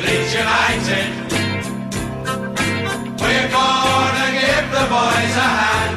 [0.00, 1.08] Leeds United.
[3.20, 5.96] We're gonna give the boys a hand.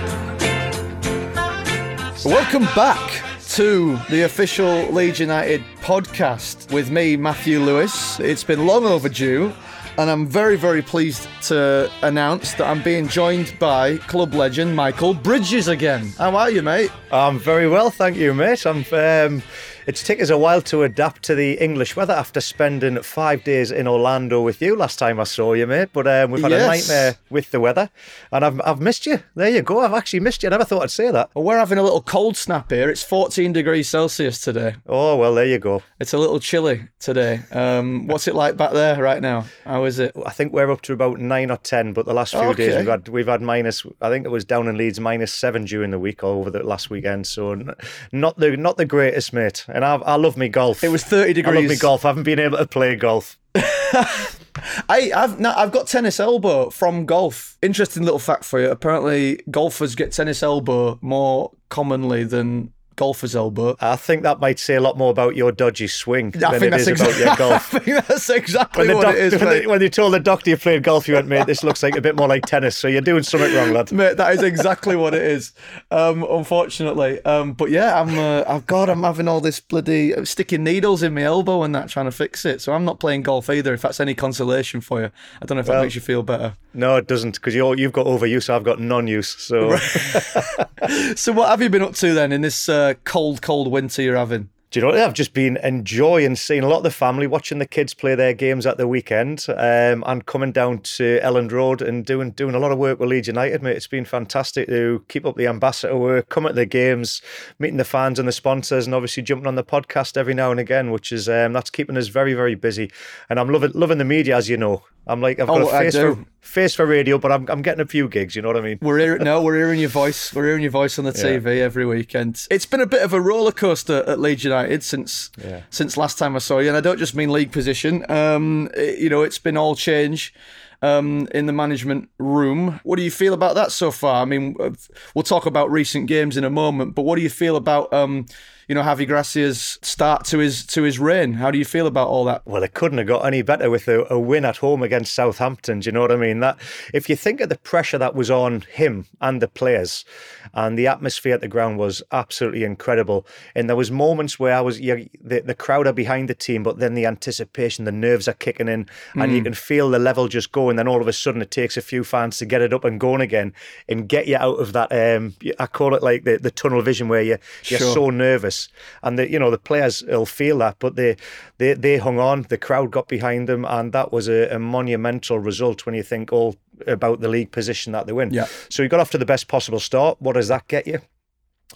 [2.26, 3.22] Welcome back
[3.54, 8.20] to the official Leeds United podcast with me, Matthew Lewis.
[8.20, 9.54] It's been long overdue,
[9.98, 15.14] and I'm very, very pleased to announce that I'm being joined by club legend Michael
[15.14, 16.12] Bridges again.
[16.18, 16.92] How are you, mate?
[17.12, 18.66] I'm very well, thank you, mate.
[18.66, 18.86] I'm.
[18.92, 19.42] Um,
[19.88, 23.72] it's taken us a while to adapt to the English weather after spending five days
[23.72, 25.90] in Orlando with you last time I saw you, mate.
[25.94, 26.64] But um, we've had Yes.
[26.64, 27.90] a nightmare with the weather,
[28.32, 29.20] and I've, I've missed you.
[29.36, 29.80] There you go.
[29.80, 30.50] I've actually missed you.
[30.50, 31.30] I never thought I'd say that.
[31.34, 32.90] Well, we're having a little cold snap here.
[32.90, 34.76] It's 14 degrees Celsius today.
[34.88, 35.82] Oh well, there you go.
[36.00, 37.42] It's a little chilly today.
[37.52, 39.46] Um, what's it like back there right now?
[39.66, 40.16] How is it?
[40.26, 42.88] I think we're up to about nine or ten, but the last few days we've
[42.88, 43.86] had we've had minus.
[44.02, 46.64] I think it was down in Leeds minus seven during the week or over the
[46.64, 47.28] last weekend.
[47.28, 47.74] So
[48.12, 49.66] not the not the greatest, mate.
[49.74, 50.84] And I, I love me golf.
[50.84, 52.06] It was 30 I love me golf.
[52.06, 53.38] I haven't been able to play golf.
[53.56, 57.58] I, I've no, I've got tennis elbow from golf.
[57.62, 58.70] Interesting little fact for you.
[58.70, 63.76] Apparently, golfers get tennis elbow more commonly than golfers' elbow.
[63.80, 66.64] I think that might say a lot more about your dodgy swing I than it
[66.64, 67.24] is it that's is exactly.
[67.24, 67.76] about your golf.
[67.76, 69.60] I think that's exactly When, what doc- it is, when, mate.
[69.62, 71.96] they, when you told the doctor you played golf, you went, mate, this looks like
[71.96, 72.78] a bit more like tennis.
[72.78, 73.92] So you're doing something wrong, lad.
[73.92, 75.54] Mate, that is exactly what it is.
[75.92, 78.18] Um, unfortunately, um, but yeah, I'm.
[78.18, 81.74] Uh, oh God, I'm having all this bloody uh, sticking needles in my elbow and
[81.76, 82.62] that, trying to fix it.
[82.62, 83.74] So I'm not playing golf either.
[83.74, 86.56] If that's any consolation for you, I don't know if that makes you feel better.
[86.74, 89.30] No, it doesn't, because you've got overuse, I've got non-use.
[89.30, 89.78] So
[91.16, 94.18] So what have you been up to then in this uh, cold, cold winter you're
[94.18, 94.50] having?
[94.74, 95.00] Do you know what?
[95.02, 98.34] I've just been enjoying seeing a lot of the family, watching the kids play their
[98.34, 102.60] games at the weekend, um, and coming down to Elland Road and doing doing a
[102.60, 103.76] lot of work with Leeds United, mate.
[103.78, 107.22] It's been fantastic to keep up the ambassador work, come at the games,
[107.60, 110.60] meeting the fans and the sponsors, and obviously jumping on the podcast every now and
[110.60, 112.92] again, which is um, that's keeping us very very busy.
[113.30, 114.82] And I'm loving loving the media, as you know.
[115.06, 117.82] I'm like I've got Oh, a face for face for radio, but I'm I'm getting
[117.82, 118.38] a few gigs.
[118.38, 118.80] You know what I mean?
[118.82, 120.34] We're hearing no, we're hearing your voice.
[120.34, 122.48] We're hearing your voice on the TV every weekend.
[122.50, 125.62] It's been a bit of a roller coaster at Leeds United since Yeah.
[125.70, 128.06] since last time I saw you, and I don't just mean league position.
[128.10, 130.34] Um, it- you know, it's been all change.
[130.84, 134.22] Um, in the management room, what do you feel about that so far?
[134.22, 134.72] I mean, uh,
[135.16, 138.26] we'll talk about recent games in a moment, but what do you feel about, um,
[138.68, 141.34] you know, Javi Gracia's start to his to his reign?
[141.34, 142.42] How do you feel about all that?
[142.46, 145.80] Well, it couldn't have got any better with a, a win at home against Southampton.
[145.80, 146.42] Do you know what I mean?
[146.42, 146.58] That
[146.94, 150.06] if you think of the pressure that was on him and the players,
[150.54, 153.26] and the atmosphere at the ground was absolutely incredible.
[153.56, 156.64] And there was moments where I was, you the the crowd are behind the team,
[156.64, 160.28] but then the anticipation, the nerves are kicking in, and you can feel the level
[160.28, 160.73] just going.
[160.74, 162.84] And then all of a sudden, it takes a few fans to get it up
[162.84, 163.54] and going again,
[163.88, 164.92] and get you out of that.
[164.92, 167.94] Um, I call it like the, the tunnel vision where you you're Sure.
[167.94, 168.70] so nervous,
[169.04, 171.16] and the you know the players will feel that, but they
[171.60, 172.48] they they hung on.
[172.50, 176.34] The crowd got behind them, and that was a, a monumental result when you think
[176.34, 176.56] all
[176.88, 178.34] about the league position that they win.
[178.34, 178.48] Yeah.
[178.70, 180.20] So you got off to the best possible start.
[180.20, 181.02] What does that get you?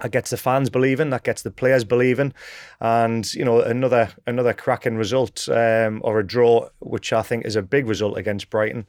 [0.02, 1.10] That gets the fans believing.
[1.10, 2.34] That gets the players believing,
[2.80, 7.56] and you know another another cracking result um, or a draw, which I think is
[7.56, 8.86] a big result against Brighton.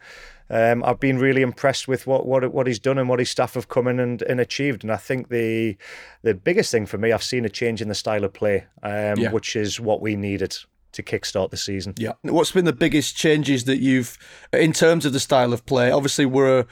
[0.50, 3.54] Um, I've been really impressed with what, what what he's done and what his staff
[3.54, 4.82] have come in and, and achieved.
[4.84, 5.76] And I think the
[6.22, 9.18] the biggest thing for me, I've seen a change in the style of play, um,
[9.18, 9.30] Yeah.
[9.30, 10.56] which is what we needed
[10.92, 11.94] to kickstart the season.
[11.98, 12.12] Yeah.
[12.22, 14.16] What's been the biggest changes that you've,
[14.52, 15.90] in terms of the style of play?
[15.90, 16.64] Obviously, we're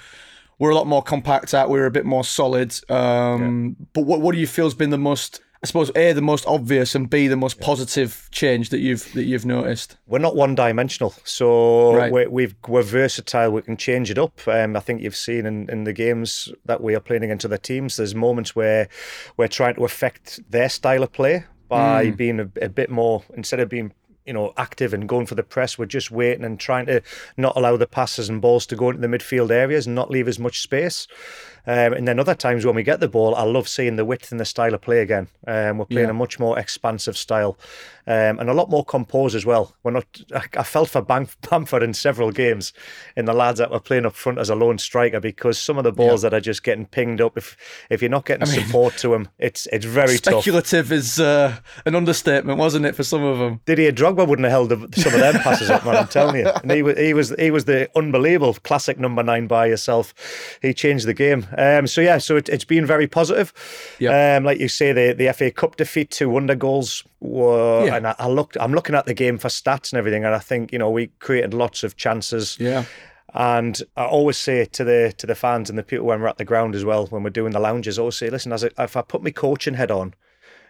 [0.58, 1.68] we're a lot more compact at.
[1.68, 2.74] We're a bit more solid.
[2.90, 5.40] Um, But what what do you feel has been the most?
[5.62, 9.24] I suppose a the most obvious and b the most positive change that you've that
[9.24, 9.96] you've noticed.
[10.06, 11.14] we're not one dimensional.
[11.24, 12.12] So Right.
[12.12, 13.50] we're, we've, we're versatile.
[13.50, 14.38] We can change it up.
[14.46, 17.56] Um, I think you've seen in, in the games that we are playing against other
[17.56, 18.88] teams, there's moments where
[19.38, 23.58] we're trying to affect their style of play by being a, a bit more, instead
[23.58, 23.92] of being
[24.26, 25.78] you know, active and going for the press.
[25.78, 27.02] We're just waiting and trying to
[27.36, 30.28] not allow the passes and balls to go into the midfield areas and not leave
[30.28, 31.06] as much space.
[31.66, 34.30] Um, and then other times when we get the ball, I love seeing the width
[34.30, 35.28] and the style of play again.
[35.46, 36.10] Um, we're playing Yeah.
[36.12, 37.58] a much more expansive style
[38.06, 39.74] um, and a lot more composed as well.
[39.82, 40.06] We're not.
[40.34, 42.72] I, I felt for Bam- Bamford in several games
[43.16, 45.84] in the lads that were playing up front as a lone striker because some of
[45.84, 47.36] the balls that are just getting pinged up.
[47.36, 47.56] If
[47.90, 50.42] if you're not getting support to him, it's it's very tough.
[50.42, 53.60] Speculative is uh, an understatement, wasn't it, for some of them?
[53.64, 55.96] Didier Drogba wouldn't have held the, some of them passes up, man.
[55.96, 56.48] I'm telling you.
[56.62, 60.14] And he was he was he was the unbelievable classic number nine by yourself.
[60.62, 61.46] He changed the game.
[61.56, 63.52] Um, so yeah, so it, it's been very positive.
[63.98, 64.36] Yeah.
[64.36, 67.04] Um, like you say, the the FA Cup defeat, two wonder goals.
[67.20, 67.96] Were, Yeah.
[67.96, 68.56] And I, I looked.
[68.60, 71.08] I'm looking at the game for stats and everything, and I think you know we
[71.18, 72.56] created lots of chances.
[72.60, 72.84] Yeah.
[73.34, 76.38] And I always say to the to the fans and the people when we're at
[76.38, 78.70] the ground as well, when we're doing the lounges, I always say, listen, as I,
[78.78, 80.14] if I put my coaching head on,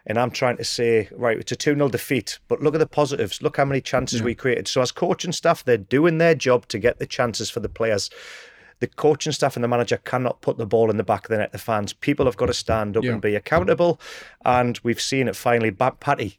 [0.08, 2.86] And I'm trying to say, right, it's a 2 0 defeat, but look at the
[2.86, 3.42] positives.
[3.42, 4.68] Look how many chances we created.
[4.68, 8.08] So, as coaching staff, they're doing their job to get the chances for the players.
[8.80, 11.38] The coaching staff and the manager cannot put the ball in the back of the
[11.38, 11.52] net.
[11.52, 13.12] The fans, people have got to stand up Yeah.
[13.12, 13.98] and be accountable.
[14.44, 15.70] And we've seen it finally.
[15.70, 16.38] Ba- Patty,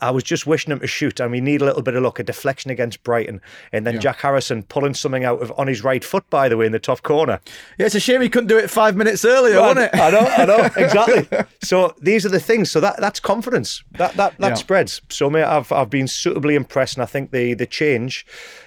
[0.00, 2.18] I was just wishing him to shoot, and we need a little bit of luck,
[2.18, 3.40] a deflection against Brighton,
[3.72, 6.66] and then Jack Harrison pulling something out of on his right foot, by the way,
[6.66, 7.40] in the top corner.
[7.78, 9.90] Yeah, it's a shame he couldn't do it five minutes earlier, wasn't it?
[9.94, 11.26] I know, I know, exactly.
[11.62, 12.70] So these are the things.
[12.70, 13.82] So that that's confidence.
[13.92, 14.54] That that that Yeah.
[14.54, 15.00] spreads.
[15.08, 18.24] So mate, I've I've been suitably impressed, and I think the the change,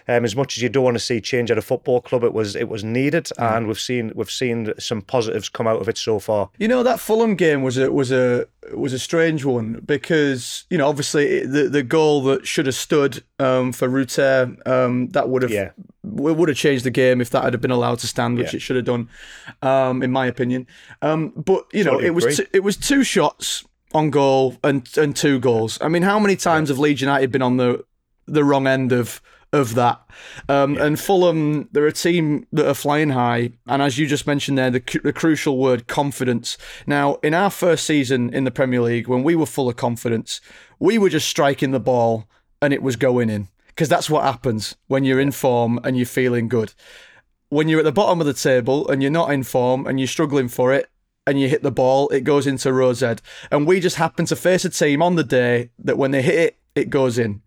[0.08, 2.34] um, as much as you don't want to see change at a football club, it
[2.34, 3.58] was it was needed, Mm.
[3.58, 6.50] and we've seen we've seen some positives come out of it so far.
[6.58, 10.78] You know that Fulham game was a was a was a strange one because you
[10.78, 15.30] know obviously it, the the goal that should have stood um, for Rutter um, that
[15.30, 15.72] would have Yeah.
[16.04, 18.58] would have changed the game if that had been allowed to stand, which Yeah.
[18.58, 19.10] it should have done,
[19.62, 20.68] um, in my opinion.
[21.02, 24.88] Um, but you know Totally it was t- it was two shots on goal and
[24.98, 25.78] and two goals.
[25.82, 27.84] I mean, how many times have Leeds United been on the
[28.28, 29.22] the wrong end of
[29.54, 30.02] of that?
[30.50, 34.58] Um, And Fulham, they're a team that are flying high, and as you just mentioned
[34.58, 36.58] there, the, cu- the crucial word confidence.
[36.86, 40.42] Now, in our first season in the Premier League, when we were full of confidence,
[40.80, 42.28] we were just striking the ball
[42.62, 46.06] and it was going in because that's what happens when you're in form and you're
[46.06, 46.74] feeling good.
[47.50, 50.08] When you're at the bottom of the table and you're not in form and you're
[50.08, 50.90] struggling for it,
[51.28, 53.16] and you hit the ball, it goes into row Z.
[53.52, 56.36] And we just happen to face a team on the day that when they hit
[56.36, 57.42] it, it goes in.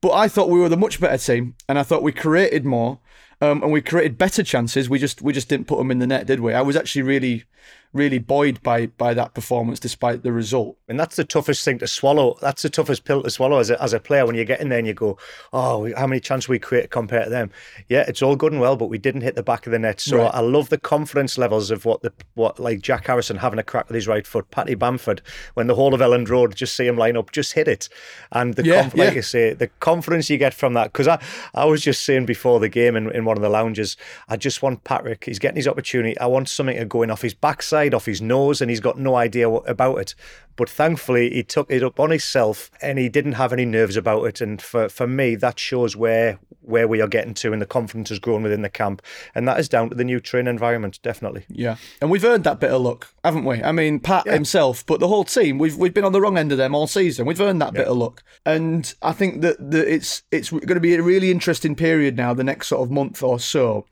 [0.00, 3.00] But I thought we were the much better team, and I thought we created more,
[3.40, 4.88] um, and we created better chances.
[4.88, 6.54] We just we just didn't put them in the net, did we?
[6.54, 7.44] I was actually really,
[7.92, 10.76] really buoyed by by that performance, despite the result.
[10.88, 12.38] And that's the toughest thing to swallow.
[12.40, 14.68] That's the toughest pill to swallow as a, as a player when you get in
[14.68, 15.18] there and you go,
[15.52, 17.50] oh, how many chances we create compared to them?
[17.88, 20.00] Yeah, it's all good and well, but we didn't hit the back of the net.
[20.00, 20.30] So Right.
[20.34, 23.88] I love the confidence levels of what the what like Jack Harrison having a crack
[23.88, 25.20] with his right foot, Patty Bamford,
[25.54, 27.88] when the whole of Elland Road just see him line up, just hit it,
[28.32, 29.14] and the Yeah, conf- like yeah.
[29.16, 30.92] you say, the confidence you get from that.
[30.92, 31.20] Because I
[31.54, 33.96] I was just saying before the game in, one of the lounges,
[34.28, 35.24] I just want Patrick.
[35.24, 36.18] He's getting his opportunity.
[36.18, 38.98] I want something to go in off his backside, off his nose, and he's got
[38.98, 40.14] no idea about it.
[40.56, 44.24] But thankfully, he took it up on himself, and he didn't have any nerves about
[44.24, 44.40] it.
[44.40, 48.08] And for, for me, that shows where where we are getting to, and the confidence
[48.08, 49.00] has grown within the camp,
[49.34, 51.44] and that is down to the new training environment, definitely.
[51.48, 53.62] Yeah, and we've earned that bit of luck, haven't we?
[53.62, 55.58] I mean, Pat himself, but the whole team.
[55.58, 57.26] We've we've been on the wrong end of them all season.
[57.26, 60.80] We've earned that bit of luck, and I think that, that it's it's going to
[60.80, 63.86] be a really interesting period now, the next sort of month or so,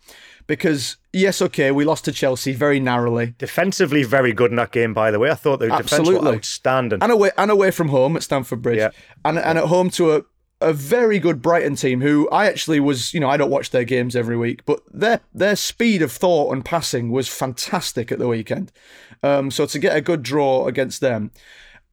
[0.47, 4.93] because yes, okay, we lost to Chelsea very narrowly, Defensively, very good in that game,
[4.95, 5.31] by the way.
[5.31, 6.37] I thought the were Absolutely.
[6.37, 6.99] outstanding.
[7.03, 8.91] and away and away from home at Stamford Bridge, Yeah.
[9.25, 10.23] and and at home to a.
[10.61, 13.85] A very good Brighton team, who I actually was, you know, I don't watch their
[13.85, 18.29] games every week, but their their speed of thought and passing was fantastic at the
[18.29, 18.73] weekend.
[19.23, 21.33] Um, so to get a good draw against them,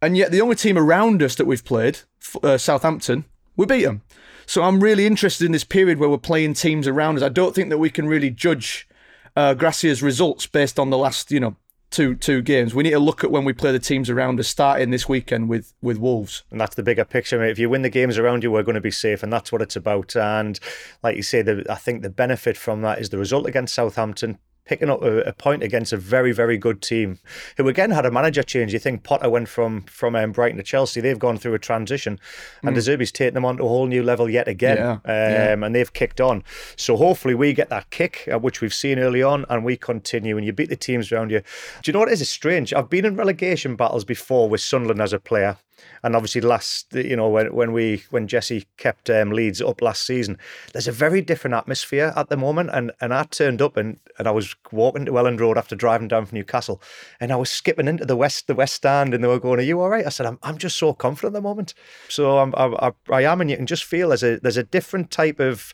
[0.01, 1.99] and yet the only team around us that we've played,
[2.43, 3.25] uh, Southampton,
[3.57, 4.03] we beat them.
[4.51, 7.23] So I'm really interested in this period where we're playing teams around us.
[7.23, 8.85] I don't think that we can really judge
[9.33, 11.55] uh, Gracia's results based on the last, you know,
[11.89, 12.75] two two games.
[12.75, 15.47] We need to look at when we play the teams around us, starting this weekend
[15.47, 16.43] with with Wolves.
[16.51, 17.41] And that's the bigger picture.
[17.41, 19.61] If you win the games around you, we're going to be safe, and that's what
[19.61, 20.17] it's about.
[20.17, 20.59] And
[21.01, 24.37] like you say, the, I think the benefit from that is the result against Southampton.
[24.71, 27.19] Picking up a, a point against a very, very good team,
[27.57, 28.71] who again had a manager change.
[28.71, 31.01] You think Potter went from from um, Brighton to Chelsea.
[31.01, 32.17] They've gone through a transition,
[32.63, 34.77] and De Zerbi's taken them on to a whole new level yet again.
[34.77, 35.65] Yeah, um, yeah.
[35.65, 36.45] and they've kicked on.
[36.77, 40.37] So hopefully we get that kick, uh, which we've seen early on, and we continue.
[40.37, 41.41] And you beat the teams around you.
[41.83, 42.21] Do you know what is?
[42.21, 42.73] It's strange.
[42.73, 45.57] I've been in relegation battles before with Sunderland as a player,
[46.03, 50.05] and obviously last, you know, when when we when Jesse kept um, Leeds up last
[50.05, 50.37] season,
[50.73, 52.69] there's a very different atmosphere at the moment.
[52.73, 56.07] And and I turned up and and I was walking to Elland Road after driving
[56.07, 56.81] down from Newcastle,
[57.19, 59.63] and I was skipping into the west the west stand, and they were going, "Are
[59.63, 61.73] you all right?" I said, "I'm I'm just so confident at the moment."
[62.09, 64.63] So I'm I, I, I am, and you can just feel there's a there's a
[64.63, 65.73] different type of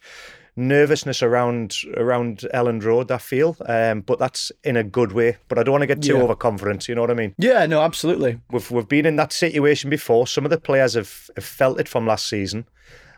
[0.58, 3.12] nervousness around around Elland Road.
[3.12, 5.38] I feel, um, but that's in a good way.
[5.48, 6.24] But I don't want to get too Yeah.
[6.24, 6.90] overconfident.
[6.90, 7.34] You know what I mean?
[7.38, 8.40] Yeah, no, absolutely.
[8.52, 10.28] We've we've been in that situation before.
[10.28, 12.66] Some of the players have, have felt it from last season.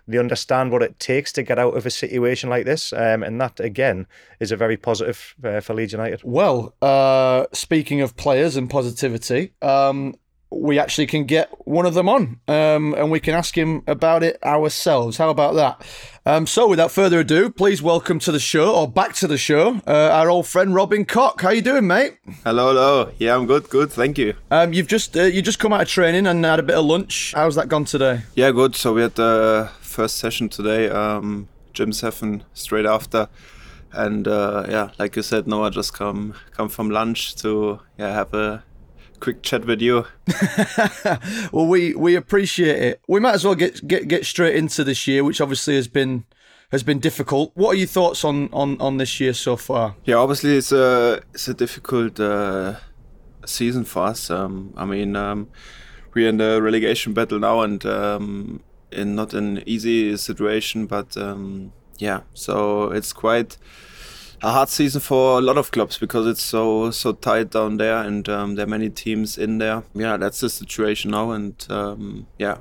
[0.07, 3.39] They understand what it takes to get out of a situation like this, um, and
[3.39, 4.07] that again
[4.39, 6.21] is a very positive uh, for Leeds United.
[6.23, 10.15] Well, uh, speaking of players and positivity, um,
[10.51, 14.23] we actually can get one of them on um, and we can ask him about
[14.23, 15.17] it ourselves.
[15.17, 15.85] How about that?
[16.25, 19.81] Um, so, without further ado, please welcome to the show or back to the show
[19.87, 21.41] uh, our old friend Robin Koch.
[21.41, 22.17] How you doing, mate?
[22.43, 23.11] Hello, hello.
[23.17, 23.91] Yeah, I'm good, good.
[23.91, 24.33] Thank you.
[24.51, 26.85] Um, you've just uh, you just come out of training and had a bit of
[26.85, 27.33] lunch.
[27.35, 28.21] How's that gone today?
[28.35, 28.75] Yeah, good.
[28.75, 30.89] So we had the first session today.
[30.89, 33.29] Um, Jim Seven straight after,
[33.91, 38.13] and uh, yeah, like you said, no, I just come come from lunch to yeah
[38.13, 38.63] have a
[39.19, 40.05] quick chat with you.
[41.51, 43.01] well, we we appreciate it.
[43.07, 46.25] We might as well get get get straight into this year, which obviously has been
[46.71, 47.51] has been difficult.
[47.55, 49.95] What are your thoughts on on on this year so far?
[50.05, 52.75] Yeah, obviously it's a it's a difficult uh,
[53.45, 54.29] season for us.
[54.29, 55.49] Um, I mean, um,
[56.13, 58.61] we're in the relegation battle now, and um,
[58.91, 63.57] in not an easy situation, but um, yeah, so it's quite
[64.41, 67.97] a hard season for a lot of clubs because it's so so tight down there,
[67.97, 69.83] and um, there are many teams in there.
[69.93, 72.57] Yeah, that's the situation now, and um, yeah,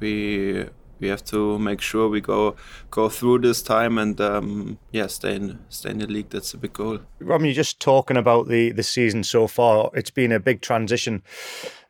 [0.00, 0.66] we
[1.02, 2.56] we have to make sure we go
[2.90, 6.30] go through this time and um, yeah, stay in stay in the league.
[6.30, 7.00] That's a big goal.
[7.20, 9.90] Robin, you're just talking about the the season so far.
[9.94, 11.22] It's been a big transition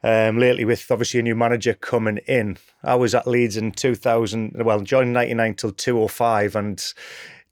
[0.03, 2.59] um, lately with obviously a new manager coming in.
[2.83, 6.95] I was at Leeds in 2000, well, joined 99 till 205, and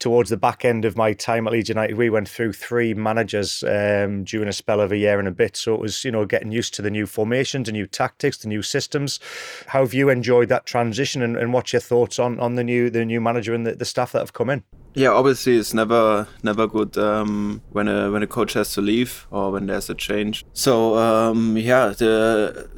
[0.01, 3.63] towards the back end of my time at Leeds United, we went through three managers
[3.63, 5.57] um, during a spell of a year and a bit.
[5.57, 8.49] So it was, you know, getting used to the new formations, the new tactics, the
[8.49, 9.21] new systems.
[9.69, 12.91] How have you enjoyed that transition, and, and what's your thoughts on, on the new
[12.91, 14.65] the new manager and the, the staff that have come in?
[14.95, 19.27] Yeah, obviously it's never never good um, when a when a coach has to leave
[19.31, 20.45] or when there's a change.
[20.53, 22.69] So um, yeah, the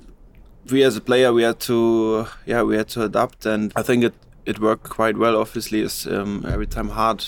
[0.71, 4.05] we as a player we had to yeah we had to adapt, and I think
[4.05, 4.15] it
[4.45, 5.37] it worked quite well.
[5.37, 7.25] Obviously, it's um, every time hard.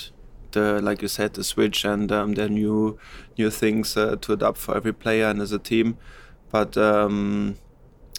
[0.51, 2.97] The, like you said, the switch and um, the new
[3.37, 5.97] new things uh, to adapt for every player and as a team.
[6.49, 7.57] But um,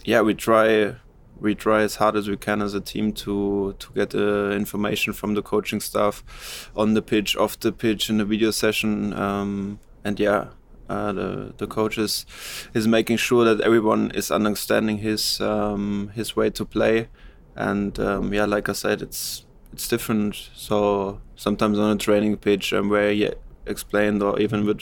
[0.05, 0.95] yeah, we try
[1.39, 5.13] we try as hard as we can as a team to to get uh, information
[5.13, 9.79] from the coaching staff on the pitch, off the pitch, in the video session, um,
[10.03, 10.49] and yeah.
[10.89, 12.25] Uh, the the coach is,
[12.73, 17.09] is making sure that everyone is understanding his um, his way to play,
[17.57, 20.49] and um, yeah, like I said, it's it's different.
[20.55, 23.29] So sometimes on a training pitch, um, where he
[23.65, 24.81] explained, or even with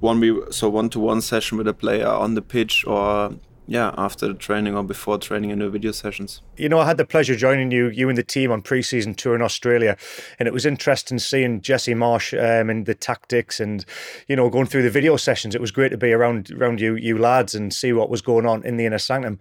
[0.00, 3.34] one we so one to one session with a player on the pitch, or
[3.66, 6.42] yeah, after the training or before training in the video sessions.
[6.56, 9.34] You know, I had the pleasure joining you, you and the team on pre-season tour
[9.34, 9.96] in Australia,
[10.38, 13.84] and it was interesting seeing Jesse Marsch um, and the tactics, and
[14.28, 15.54] you know, going through the video sessions.
[15.54, 18.46] It was great to be around around you, you lads, and see what was going
[18.46, 19.38] on in the inner sanctum.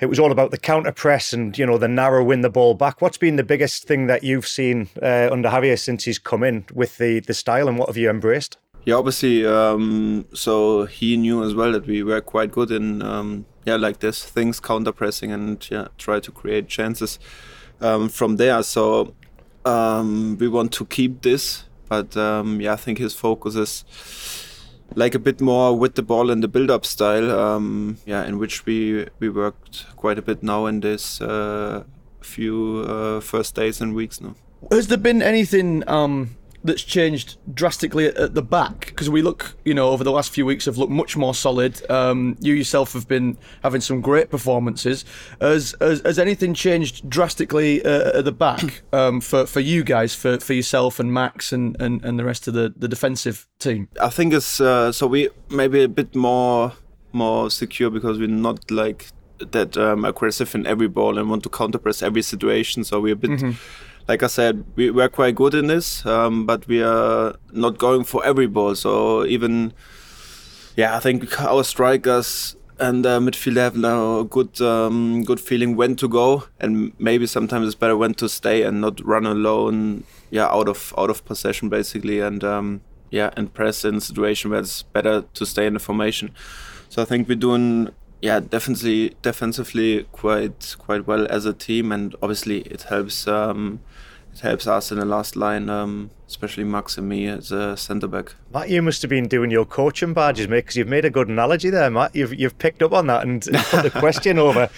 [0.00, 2.74] It was all about the counter press and you know the narrow win the ball
[2.74, 3.02] back.
[3.02, 6.64] What's been the biggest thing that you've seen uh, under Javier since he's come in
[6.72, 8.58] with the the style, and what have you embraced?
[8.84, 9.44] Yeah, obviously.
[9.44, 13.98] Um, so he knew as well that we were quite good in um, yeah like
[13.98, 17.18] this things counter pressing and yeah try to create chances
[17.80, 18.62] um, from there.
[18.62, 19.14] So
[19.64, 23.84] um, we want to keep this, but um, yeah, I think his focus is
[24.94, 27.30] like a bit more with the ball and the build-up style.
[27.30, 31.84] Um, yeah, in which we we worked quite a bit now in this uh,
[32.20, 34.34] few uh, first days and weeks now.
[34.70, 36.36] Has there been anything um,
[36.68, 38.86] that's changed drastically at, at the back?
[38.86, 41.88] Because we look, you know, over the last few weeks have looked much more solid.
[41.90, 45.04] Um, you yourself have been having some great performances.
[45.40, 50.14] Has has, has anything changed drastically uh, at the back um, for for you guys,
[50.14, 53.88] for, for yourself and Max and, and, and the rest of the, the defensive team?
[54.00, 56.72] I think it's uh, so we maybe a bit more
[57.12, 59.06] more secure because we're not like
[59.38, 62.84] that um, aggressive in every ball and want to counter press every situation.
[62.84, 63.30] So we're a bit.
[63.30, 63.50] Mm-hmm.
[64.08, 68.04] Like I said, we, we're quite good in this, um, but we are not going
[68.04, 68.74] for every ball.
[68.74, 69.74] So even,
[70.76, 75.76] yeah, I think our strikers and uh, midfield have now a good um, good feeling
[75.76, 80.04] when to go, and maybe sometimes it's better when to stay and not run alone.
[80.30, 84.60] Yeah, out of out of possession basically, and um, yeah, and press in situation where
[84.60, 86.30] it's better to stay in the formation.
[86.88, 87.90] So I think we're doing
[88.22, 93.28] yeah definitely defensively quite quite well as a team, and obviously it helps.
[93.28, 93.80] Um,
[94.40, 98.34] helps us in the last line, um, especially Max and me as a centre back.
[98.52, 101.28] Matt, you must have been doing your coaching badges, mate, because you've made a good
[101.28, 102.14] analogy there, Matt.
[102.14, 104.70] You've you've picked up on that and put the question over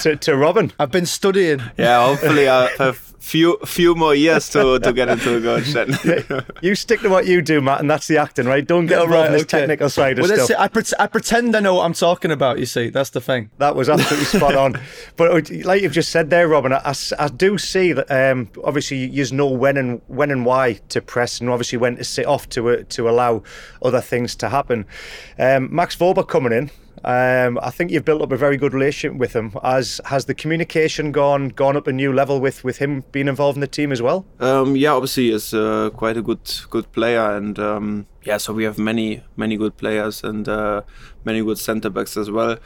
[0.00, 0.72] to, to Robin.
[0.78, 1.62] I've been studying.
[1.76, 6.44] Yeah, hopefully I have few few more years to, to get into a coach then.
[6.62, 8.66] you stick to what you do, Matt, and that's the acting, right?
[8.66, 9.60] Don't get involved in this okay.
[9.60, 10.58] technical side of Well, that's stuff.
[10.58, 10.62] it.
[10.62, 12.58] I, pret- I pretend I know what I'm talking about.
[12.58, 13.50] You see, that's the thing.
[13.58, 14.80] That was absolutely spot on.
[15.16, 18.48] But uh, like you've just said there, Robin, I, I- I do see that um,
[18.64, 22.26] obviously you know when and when and why to press, and obviously when to sit
[22.26, 23.42] off to uh, to allow
[23.82, 24.86] other things to happen.
[25.38, 26.70] Um, Max Wöber coming in.
[27.04, 29.52] Um, I think you've built up a very good relationship with him.
[29.62, 33.56] As has the communication gone gone up a new level with, with him being involved
[33.56, 34.26] in the team as well?
[34.40, 36.40] Um, yeah, obviously he's uh, quite a good
[36.70, 40.82] good player, and um, yeah, so we have many many good players and uh,
[41.24, 42.58] many good centre backs as well.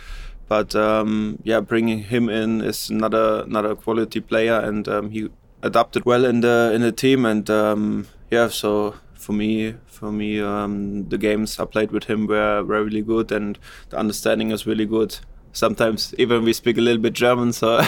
[0.49, 5.29] But um, yeah, bringing him in is another another quality player, and um, he
[5.63, 10.41] adapted well in the in the team, and um, yeah, so for me, for me,
[10.41, 13.59] um, the games I played with him were, were really good, and
[13.91, 15.19] the understanding is really good.
[15.53, 17.85] Sometimes even we speak a little bit German, so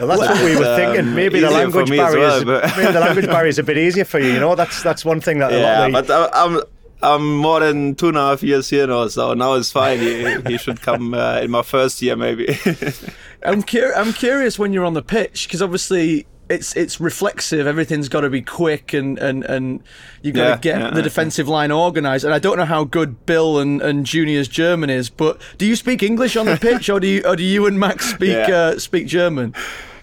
[0.00, 1.14] Well, that's what we were um, thinking.
[1.14, 4.04] Maybe the language me barrier, well, is, maybe the language barrier is a bit easier
[4.04, 4.32] for you.
[4.32, 6.60] You know, that's that's one thing that a lot of the, But I, I'm
[7.00, 10.00] I'm more than two and a half years here now, so now it's fine.
[10.00, 12.58] He, he should come uh, in my first year maybe.
[13.44, 17.66] I'm cur- I'm curious when you're on the pitch because obviously it's it's reflexive.
[17.66, 19.82] Everything's got to be quick and and and
[20.22, 21.02] you got to Yeah, get yeah, the yeah.
[21.02, 22.24] defensive line organised.
[22.24, 25.76] And I don't know how good Bill and and Junior's German is, but do you
[25.76, 28.78] speak English on the pitch, or do you or do you and Max speak uh,
[28.78, 29.54] speak German?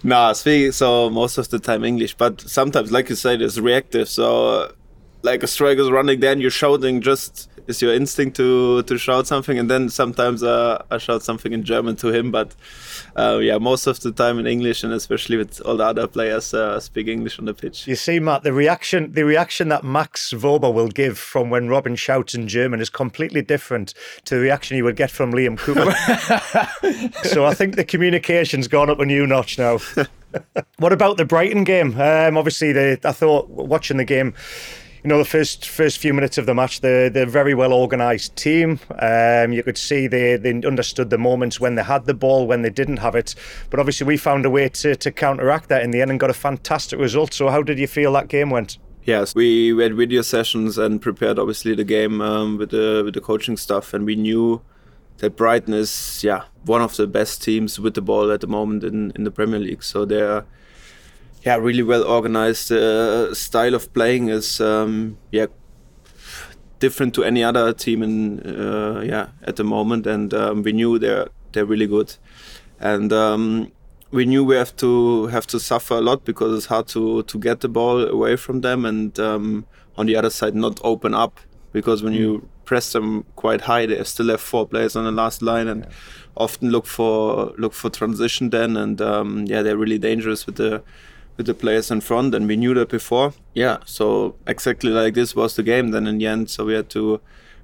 [0.04, 3.56] Nah, I speak so most of the time English, but sometimes, like you said, it's
[3.58, 4.08] reactive.
[4.08, 4.72] So, uh,
[5.22, 7.00] like a striker's running, then you're shouting.
[7.00, 11.52] Just is your instinct to to shout something, and then sometimes uh, I shout something
[11.52, 12.30] in German to him.
[12.30, 12.54] But
[13.16, 16.54] uh, yeah, most of the time in English, and especially with all the other players,
[16.54, 17.86] uh, speak English on the pitch.
[17.86, 21.96] You see, Matt, the reaction the reaction that Max Wöber will give from when Robin
[21.96, 25.92] shouts in German is completely different to the reaction he would get from Liam Cooper.
[27.28, 29.78] so I think the communication's gone up a new notch now.
[30.78, 32.00] what about the Brighton game?
[32.00, 34.34] Um, obviously, the, I thought watching the game.
[35.04, 37.72] You know, the first first few minutes of the match, they're, they're a very well
[37.72, 38.78] organised team.
[39.00, 42.62] Um, you could see they, they understood the moments when they had the ball, when
[42.62, 43.34] they didn't have it.
[43.68, 46.30] But obviously, we found a way to, to counteract that in the end and got
[46.30, 47.34] a fantastic result.
[47.34, 48.78] So, how did you feel that game went?
[49.04, 53.20] Yes, we, had video sessions and prepared obviously the game um, with the with the
[53.20, 54.62] coaching stuff, and we knew
[55.18, 58.84] that Brighton is yeah one of the best teams with the ball at the moment
[58.84, 59.82] in, in the Premier League.
[59.82, 60.44] So they're
[61.44, 62.72] yeah really well organized.
[62.72, 65.46] Uh, style of playing is um, yeah
[66.78, 70.98] different to any other team in uh, yeah at the moment, and um, we knew
[70.98, 72.16] they're they're really good,
[72.80, 73.12] and.
[73.12, 73.72] Um,
[74.12, 77.38] we knew we have to have to suffer a lot because it's hard to to
[77.38, 79.64] get the ball away from them and um,
[79.96, 81.40] on the other side not open up
[81.72, 85.40] because when you press them quite high they still have four players on the last
[85.40, 85.86] line and
[86.36, 90.82] often look for look for transition then and um, yeah they're really dangerous with the
[91.36, 95.34] with the players in front and we knew that before yeah so exactly like this
[95.34, 97.20] was the game then in the end so we had to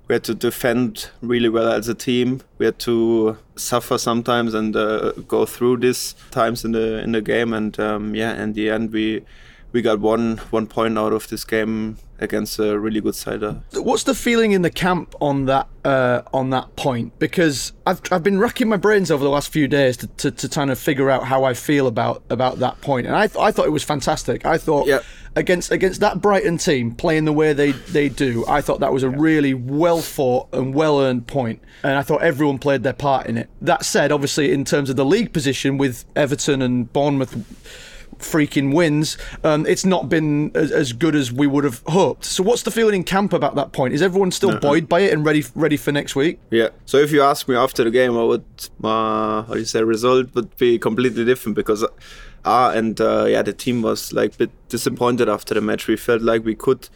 [0.09, 2.41] we had to defend really well as a team.
[2.57, 7.21] We had to suffer sometimes and uh, go through these times in the in the
[7.21, 7.53] game.
[7.53, 9.23] And um, yeah, in the end, we
[9.73, 13.43] we got one one point out of this game against a really good side.
[13.75, 17.19] What's the feeling in the camp on that uh, on that point?
[17.19, 20.49] Because I've, I've been racking my brains over the last few days to, to, to
[20.49, 23.07] kind of figure out how I feel about about that point.
[23.07, 24.45] and I th- I thought it was fantastic.
[24.45, 25.01] I thought Yeah.
[25.37, 29.03] against against that Brighton team playing the way they, they do, I thought that was
[29.05, 33.27] a really well fought and well earned point, and I thought everyone played their part
[33.27, 33.49] in it.
[33.61, 37.37] That said, obviously in terms of the league position with Everton and Bournemouth
[38.19, 42.25] freaking wins, um, it's not been as, as good as we would have hoped.
[42.25, 43.95] So, what's the feeling in camp about that point?
[43.95, 46.39] Is everyone still buoyed by it and ready ready for next week?
[46.51, 46.69] Yeah.
[46.87, 48.45] So if you ask me after the game, I would
[48.83, 51.85] uh, how do you say result would be completely different because
[52.45, 55.87] ah and uh, yeah the team was like a bit disappointed after the match.
[55.87, 56.89] We felt like we could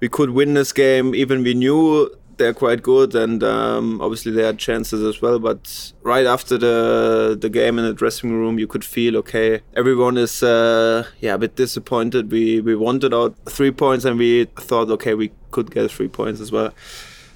[0.00, 1.14] we could win this game.
[1.14, 5.38] Even we knew they're quite good and um, obviously they had chances as well.
[5.38, 9.60] But right after the the game in the dressing room, you could feel okay.
[9.76, 12.32] Everyone is uh, yeah a bit disappointed.
[12.32, 16.40] We we wanted out three points and we thought okay we could get three points
[16.40, 16.74] as well.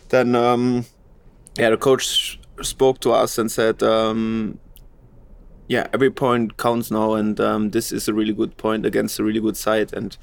[0.08, 0.34] Then.
[0.34, 0.86] Um,
[1.56, 4.58] yeah, the coach spoke to us and said, um,
[5.68, 9.24] yeah, every point counts now, and um, this is a really good point against a
[9.24, 9.92] really good side.
[9.92, 10.16] And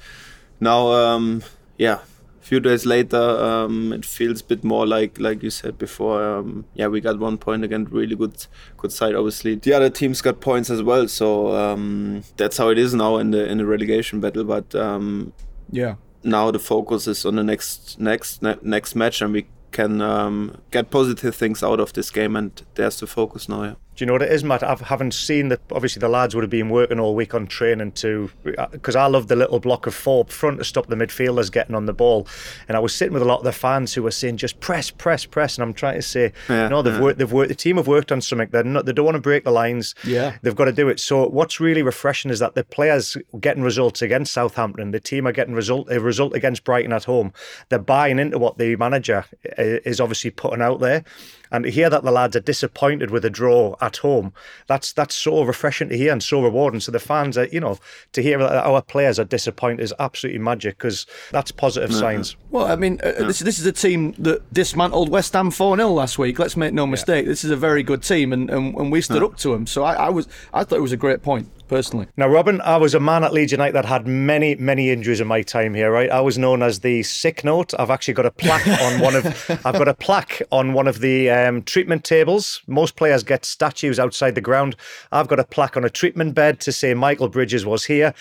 [0.60, 1.42] now, um,
[1.78, 2.00] yeah,
[2.42, 6.22] few days later, um, it feels a bit more like, like you said before.
[6.22, 9.14] Um, yeah, we got one point again, really good, good side.
[9.14, 13.16] Obviously, the other teams got points as well, so um, that's how it is now
[13.16, 14.44] in the in the relegation battle.
[14.44, 15.32] But um,
[15.70, 15.94] Yeah.
[16.24, 20.60] now the focus is on the next next ne- next match and we can um,
[20.70, 24.06] get positive things out of this game and there's the focus now yeah Do you
[24.06, 24.62] know what it is, Matt?
[24.62, 25.60] I haven't seen that.
[25.70, 29.06] Obviously, the lads would have been working all week on training to, uh, because I
[29.06, 31.92] love the little block of four up front to stop the midfielders getting on the
[31.92, 32.26] ball.
[32.68, 34.90] And I was sitting with a lot of the fans who were saying, "Just press,
[34.90, 37.00] press, press." And I'm trying to say, Yeah, no, they've yeah.
[37.02, 37.18] worked.
[37.18, 37.50] They've worked.
[37.50, 38.48] The team have worked on something.
[38.50, 38.86] They're not.
[38.86, 39.94] They don't want to break the lines.
[40.04, 40.36] Yeah.
[40.40, 40.98] they've got to do it.
[40.98, 44.92] So what's really refreshing is that the players getting results against Southampton.
[44.92, 47.32] The team are getting result a result against Brighton at home.
[47.68, 49.26] They're buying into what the manager
[49.58, 51.04] uh, is obviously putting out there.
[51.52, 54.32] And to hear that the lads are disappointed with a draw at home,
[54.66, 56.80] that's that's so refreshing to hear and so rewarding.
[56.80, 57.78] So the fans are, you know,
[58.12, 62.36] to hear that our players are disappointed is absolutely magic because that's positive signs.
[62.50, 65.90] Well, I mean, uh, this this is a team that dismantled West Ham 4 0
[65.90, 66.38] last week.
[66.38, 67.26] Let's make no mistake.
[67.26, 69.66] This is a very good team, and, and, and we stood up to them.
[69.66, 72.06] So I, I was I thought it was a great point personally.
[72.18, 75.26] Now, Robin, I was a man at Leeds United that had many, many injuries in
[75.26, 75.90] my time here.
[75.90, 77.72] Right, I was known as the sick note.
[77.78, 79.24] I've actually got a plaque on one of.
[79.64, 82.60] I've got a plaque on one of the um, treatment tables.
[82.66, 84.76] Most players get statues outside the ground.
[85.12, 88.12] I've got a plaque on a treatment bed to say Michael Bridges was here.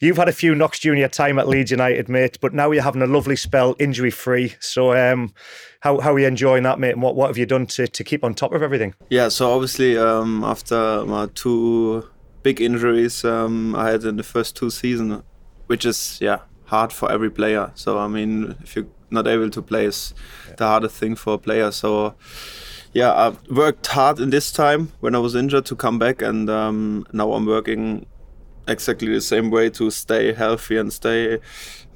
[0.00, 2.82] You've had a few knocks during your time at Leeds United, mate, but now you're
[2.82, 4.56] having a lovely spell, injury free.
[4.60, 5.32] So, um,
[5.80, 6.92] how how are you enjoying that, mate?
[6.92, 8.94] And what, what have you done to, to keep on top of everything?
[9.08, 12.04] Yeah, so obviously um, after my two
[12.42, 15.22] big injuries um, I had in the first two seasons,
[15.66, 17.72] which is yeah hard for every player.
[17.74, 20.14] So I mean, if you're not able to play, is
[20.56, 21.70] the hardest thing for a player.
[21.70, 22.14] So
[22.92, 26.48] yeah, I worked hard in this time when I was injured to come back, and
[26.48, 28.06] um, now I'm working
[28.68, 31.38] exactly the same way to stay healthy and stay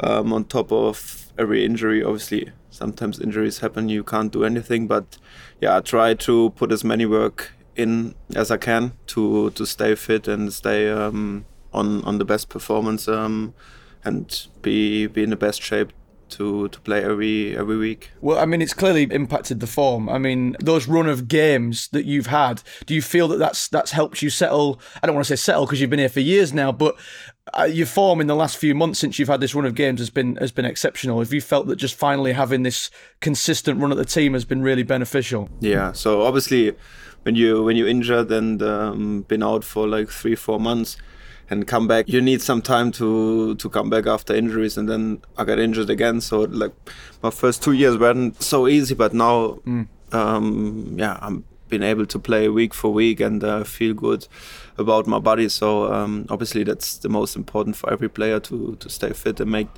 [0.00, 2.02] um, on top of every injury.
[2.02, 5.18] Obviously, sometimes injuries happen, you can't do anything, but
[5.60, 9.94] yeah, I try to put as many work in as I can to to stay
[9.94, 13.54] fit and stay um, on on the best performance um,
[14.04, 15.92] and be be in the best shape
[16.34, 18.10] to to play every every week.
[18.20, 20.08] Well, I mean, it's clearly impacted the form.
[20.08, 22.62] I mean, those run of games that you've had.
[22.86, 24.80] Do you feel that that's that's helped you settle?
[25.02, 26.96] I don't want to say settle because you've been here for years now, but
[27.58, 30.00] uh, your form in the last few months since you've had this run of games
[30.00, 31.18] has been has been exceptional.
[31.20, 34.62] Have you felt that just finally having this consistent run at the team has been
[34.62, 35.48] really beneficial?
[35.60, 35.92] Yeah.
[35.92, 36.74] So obviously,
[37.24, 40.96] when you when you injured and um, been out for like three four months
[41.50, 45.20] and come back you need some time to to come back after injuries and then
[45.36, 46.20] i got injured again.
[46.20, 46.72] So like
[47.22, 49.86] my first two years weren't so easy but now mm.
[50.12, 54.28] um, yeah i'm been able to play week for week and uh, feel good
[54.78, 55.48] about my body.
[55.48, 59.50] So um, obviously that's the most important for every player to to stay fit and
[59.50, 59.68] make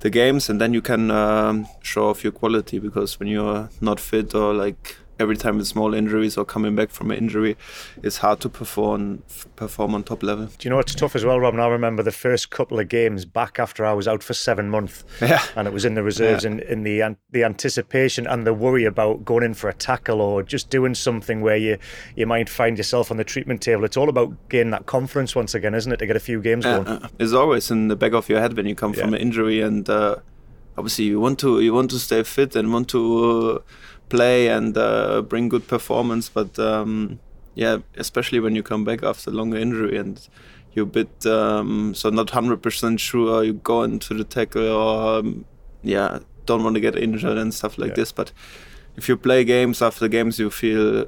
[0.00, 0.48] the games.
[0.48, 4.54] And then you can um, show off your quality because when you're not fit or
[4.54, 7.56] like every time with small injuries or coming back from an injury,
[8.02, 9.22] it's hard to perform
[9.56, 10.46] perform on top level.
[10.46, 11.60] Do you know what's tough as well, Robin?
[11.60, 15.04] I remember the first couple of games back after I was out for seven months,
[15.20, 15.42] yeah.
[15.56, 16.50] and it was in the reserves, yeah.
[16.50, 20.42] and in the the anticipation and the worry about going in for a tackle or
[20.42, 21.78] just doing something where you
[22.16, 23.84] you might find yourself on the treatment table.
[23.84, 26.64] It's all about gaining that confidence once again, isn't it, to get a few games
[26.64, 26.86] going?
[26.86, 29.02] Uh, it's always in the back of your head when you come yeah.
[29.02, 29.88] from an injury and.
[29.88, 30.16] Uh,
[30.76, 33.00] obviously, you want to you want to stay fit and want to
[33.56, 33.58] uh,
[34.14, 36.28] play and uh, bring good performance.
[36.28, 37.18] But um,
[37.54, 40.28] yeah, especially when you come back after a longer injury and
[40.72, 45.18] you're a bit um, so not hundred percent sure you go into the tackle or
[45.18, 45.44] um,
[45.82, 47.96] yeah don't want to get injured and stuff like yeah.
[47.96, 48.12] this.
[48.12, 48.32] But
[48.96, 51.06] if you play games after games, you feel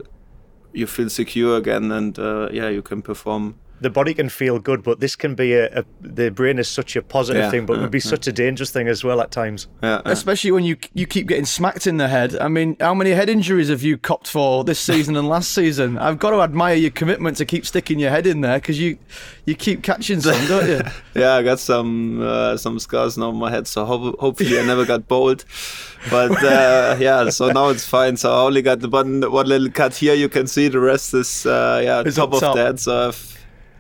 [0.73, 4.83] you feel secure again and uh, yeah you can perform the body can feel good,
[4.83, 7.75] but this can be a, a the brain is such a positive yeah, thing, but
[7.75, 8.11] yeah, would be yeah.
[8.11, 9.69] such a dangerous thing as well at times.
[9.83, 12.37] Yeah, especially when you you keep getting smacked in the head.
[12.37, 15.99] I mean, how many head injuries have you copped for this season and last season?
[15.99, 18.99] I've got to admire your commitment to keep sticking your head in there because you
[19.45, 20.81] you keep catching some, don't you?
[21.21, 24.65] yeah, I got some uh, some scars now on my head, so ho- hopefully I
[24.65, 25.45] never got bowled.
[26.11, 28.17] But uh, yeah, so now it's fine.
[28.17, 30.15] So I only got the one one little cut here.
[30.15, 32.81] You can see the rest is uh, yeah it's top of that.
[32.81, 33.09] So.
[33.09, 33.36] I've,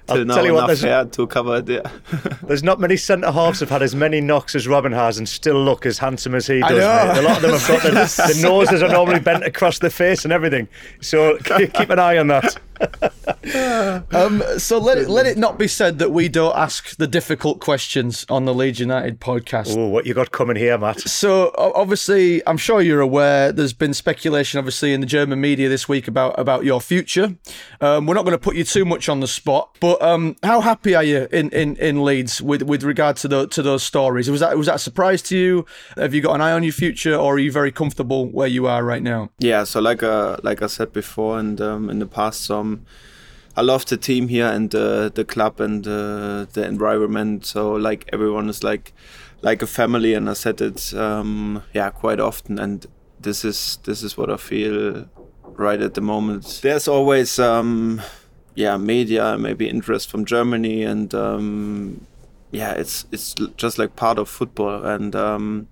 [0.08, 1.68] I'll tell you what, there's, to cover it.
[1.68, 1.90] Yeah.
[2.42, 5.62] there's not many centre halves have had as many knocks as Robin has and still
[5.62, 7.18] look as handsome as he does.
[7.18, 7.90] A lot of them have got the,
[8.34, 10.68] the noses are normally bent across the face and everything.
[11.00, 12.56] So keep an eye on that.
[14.12, 17.60] um, so let it, let it not be said that we don't ask the difficult
[17.60, 19.76] questions on the Leeds United podcast.
[19.76, 21.00] Oh, what you got coming here, Matt?
[21.00, 23.52] So obviously, I'm sure you're aware.
[23.52, 27.36] There's been speculation, obviously, in the German media this week about about your future.
[27.80, 30.60] Um, we're not going to put you too much on the spot, but um, how
[30.60, 34.30] happy are you in, in, in Leeds with, with regard to the to those stories?
[34.30, 35.66] Was that was that a surprise to you?
[35.96, 38.66] Have you got an eye on your future, or are you very comfortable where you
[38.66, 39.30] are right now?
[39.38, 39.64] Yeah.
[39.64, 42.86] So like uh, like I said before, and um, in the past, some um,
[43.56, 47.46] I love the team here and uh, the club and uh, the environment.
[47.46, 48.92] So like everyone is like
[49.42, 52.58] like a family, and I said it um, yeah quite often.
[52.58, 52.86] And
[53.18, 55.08] this is this is what I feel
[55.44, 56.60] right at the moment.
[56.62, 58.02] There's always um,
[58.54, 62.06] yeah media, maybe interest from Germany, and um,
[62.50, 64.84] yeah, it's it's just like part of football.
[64.84, 65.68] And um,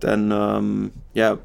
[0.00, 1.36] then um, yeah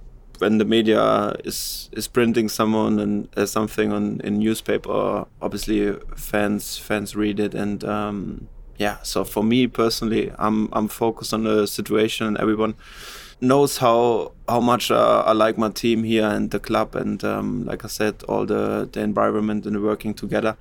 [0.42, 6.78] when the media is is printing someone and uh, something on in newspaper, obviously fans
[6.78, 8.98] fans read it and um, yeah.
[9.04, 12.74] So for me personally, I'm I'm focused on the situation and everyone
[13.40, 17.66] knows how how much uh, I like my team here and the club and um,
[17.66, 20.58] like I said, all the the environment and working together.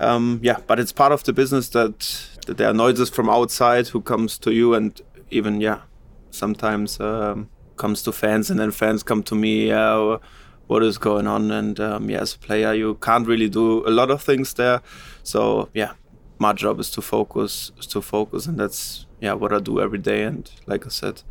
[0.00, 1.98] Um, yeah, but it's part of the business that,
[2.46, 5.00] that there are noises from outside who comes to you and
[5.30, 5.80] even yeah,
[6.30, 7.48] sometimes um,
[7.78, 9.72] comes to fans, and then fans come to me.
[9.72, 10.18] Uh,
[10.66, 11.50] what is going on?
[11.50, 14.82] And um, yeah, as a player, you can't really do a lot of things there.
[15.22, 15.92] So yeah,
[16.38, 19.98] my job is to focus, is to focus, and that's yeah what I do every
[19.98, 20.22] day.
[20.24, 21.22] And like I said,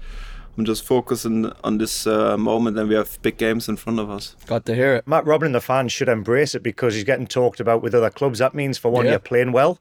[0.58, 4.10] I'm just focusing on this uh, moment, and we have big games in front of
[4.10, 4.36] us.
[4.48, 5.08] Glad to hear it.
[5.08, 8.10] Matt Robin and the fans should embrace it because he's getting talked about with other
[8.10, 8.40] clubs.
[8.40, 9.12] That means, for one, Yeah.
[9.12, 9.80] you're playing well,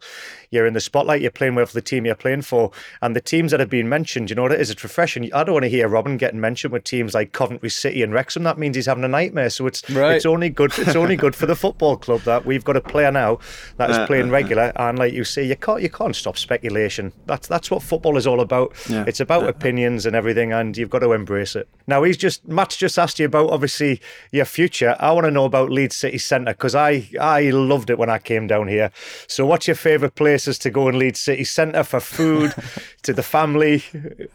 [0.50, 3.22] you're in the spotlight, you're playing well for the team you're playing for, and the
[3.22, 4.28] teams that have been mentioned.
[4.28, 4.70] You know what it is?
[4.70, 5.32] It's refreshing.
[5.32, 8.42] I don't want to hear Robin getting mentioned with teams like Coventry City and Wrexham.
[8.42, 9.48] That means he's having a nightmare.
[9.48, 10.16] So it's Right.
[10.16, 10.72] it's only good.
[10.78, 13.38] It's only good for the football club that we've got a player now
[13.78, 14.72] that is Uh, playing uh, regular.
[14.76, 17.12] And like you say, you can't you can't stop speculation.
[17.26, 18.72] That's that's what football is all about.
[18.90, 19.04] Yeah.
[19.06, 19.48] It's about Yeah.
[19.48, 21.68] opinions and everything, and you've got to embrace it.
[21.86, 24.00] Now he's just Matt's just asked you about obviously
[24.32, 24.96] your future.
[24.98, 28.18] I want to know about Leeds City Centre because I I loved it when I
[28.18, 28.90] came down here.
[29.28, 32.54] So what's your favourite places to go in Leeds City Centre for food,
[33.02, 33.84] to the family?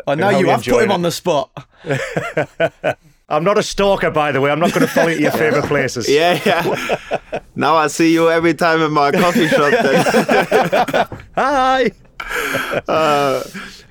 [0.08, 0.94] Oh, and now you have put him it?
[0.94, 1.50] on the spot.
[3.32, 4.52] I'm not a stalker, by the way.
[4.52, 6.10] I'm not going to follow you to your favourite places.
[6.10, 7.40] Yeah, yeah.
[7.56, 9.72] now I see you every time in my coffee shop.
[9.72, 11.20] Then.
[11.36, 11.92] Hi.
[12.88, 13.44] uh,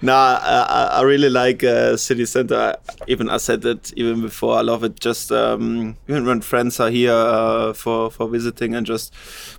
[0.03, 2.77] nah, I, I really like uh, city center.
[3.07, 4.57] Even I said it even before.
[4.57, 4.99] I love it.
[4.99, 9.15] Just um, even when friends are here uh, for for visiting, and just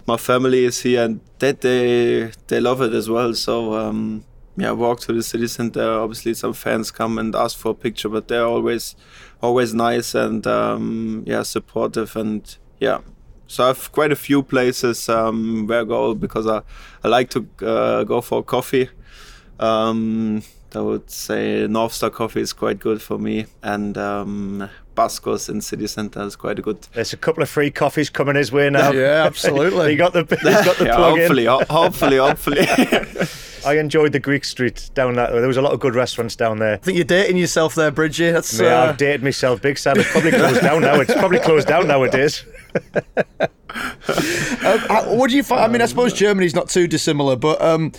[0.08, 3.34] my family is here, and that they they love it as well.
[3.34, 4.24] So um,
[4.58, 5.84] yeah, walk to the city center.
[6.00, 8.96] Obviously, some fans come and ask for a picture, but they're always
[9.42, 13.02] always nice and um, yeah, supportive and yeah.
[13.52, 16.62] So I have quite a few places um, where I go because I,
[17.04, 18.88] I like to uh, go for coffee.
[19.60, 20.42] Um,
[20.74, 25.60] I would say North Star Coffee is quite good for me, and um, Bascos in
[25.60, 26.82] City Centre is quite a good.
[26.94, 28.94] There's a couple of free coffees coming his way now.
[28.94, 29.90] Yeah, absolutely.
[29.92, 31.50] he got the he's got the yeah, plug hopefully, in.
[31.50, 32.66] ho- hopefully, hopefully.
[33.66, 35.32] I enjoyed the Greek Street down that.
[35.32, 36.74] There was a lot of good restaurants down there.
[36.74, 38.32] I think you're dating yourself there, Bridgie.
[38.32, 40.00] That's Yeah, uh, I've dated myself big time.
[40.00, 41.00] It's probably closed down now.
[41.00, 42.44] It's probably closed down nowadays.
[43.70, 45.62] How- what do you find?
[45.62, 47.92] I mean, I suppose Germany's not too dissimilar, but um,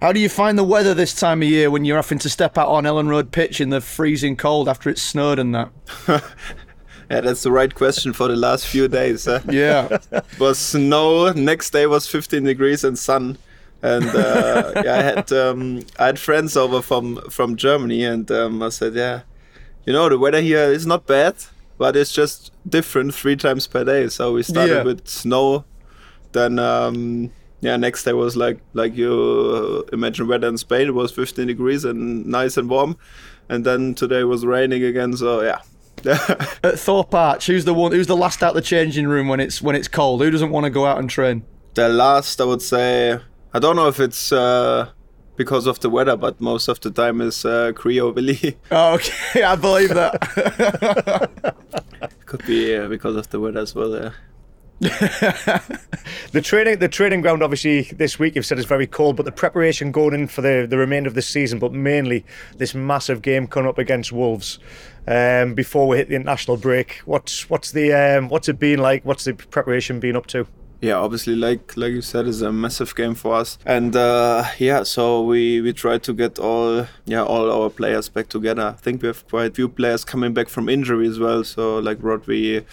[0.00, 2.56] how do you find the weather this time of year when you're having to step
[2.58, 5.70] out on Elland Road pitch in the freezing cold after it's snowed and that?
[6.08, 9.26] yeah, that's the right question for the last few days.
[9.26, 9.40] Huh?
[9.48, 9.98] Yeah,
[10.38, 11.32] was snow.
[11.32, 13.38] Next day was 15 degrees and sun.
[13.82, 18.62] And uh, yeah, I had um, I had friends over from from Germany, and um,
[18.62, 19.22] I said, yeah,
[19.86, 21.36] you know, the weather here is not bad,
[21.78, 24.08] but it's just different three times per day.
[24.08, 24.82] So we started Yeah.
[24.82, 25.64] with snow,
[26.32, 30.88] then um, yeah, next day was like like you imagine weather in Spain.
[30.88, 32.96] It was 15 degrees and nice and warm,
[33.48, 35.16] and then today was raining again.
[35.16, 35.60] So yeah.
[36.64, 37.92] at Thorpe Arch, who's the one?
[37.92, 40.20] Who's the last out the changing room when it's when it's cold?
[40.22, 41.44] Who doesn't want to go out and train?
[41.74, 43.20] the last I would say
[43.52, 44.90] I don't know if it's uh,
[45.36, 48.56] because of the weather, but most of the time is uh, Creo Willy.
[48.70, 51.54] Oh, okay, I believe that.
[52.26, 53.94] Could be uh, because of the weather as well.
[53.94, 54.10] Yeah.
[56.32, 59.32] The training, the training ground, obviously this week you've said is very cold, but the
[59.32, 62.24] preparation going in for the, the remainder of the season, but mainly
[62.56, 64.60] this massive game coming up against Wolves
[65.08, 67.00] um, before we hit the international break.
[67.04, 69.04] What's what's the um, what's it been like?
[69.04, 70.46] What's the preparation been up to?
[70.80, 74.82] Yeah, obviously, like like you said, is a massive game for us, and uh, yeah,
[74.82, 78.68] so we we try to get all yeah all our players back together.
[78.68, 81.44] I think we have quite a few players coming back from injury as well.
[81.44, 82.64] So like Rodri,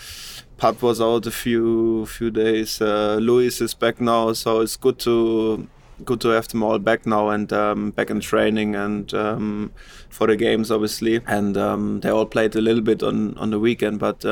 [0.57, 2.81] Pat was out a few few days.
[2.81, 5.67] Uh, Luis is back now, so it's good to
[6.05, 9.73] good to have them all back now and um, back in training and um,
[10.09, 11.19] for the games obviously.
[11.27, 14.23] And um, they all played a little bit on on the weekend, but.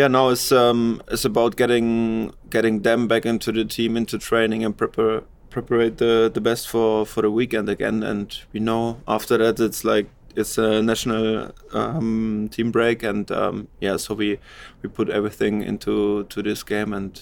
[0.00, 4.64] Yeah, now it's um it's about getting getting them back into the team, into training,
[4.64, 8.02] and prepare prepare the the best for for the weekend again.
[8.02, 13.68] And we know after that it's like it's a national um, team break, and um,
[13.78, 14.38] yeah, so we
[14.80, 17.20] we put everything into to this game, and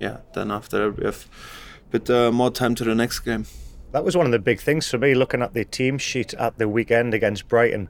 [0.00, 1.28] yeah, then after that we have
[1.86, 3.46] a bit uh, more time to the next game.
[3.92, 6.58] That was one of the big things for me looking at the team sheet at
[6.58, 7.88] the weekend against Brighton.